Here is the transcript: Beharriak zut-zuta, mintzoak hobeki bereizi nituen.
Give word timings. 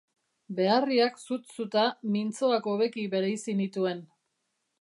Beharriak 0.59 1.19
zut-zuta, 1.25 1.85
mintzoak 2.17 2.73
hobeki 2.73 3.07
bereizi 3.15 3.59
nituen. 3.61 4.07